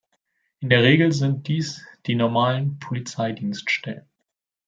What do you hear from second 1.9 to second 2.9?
die normalen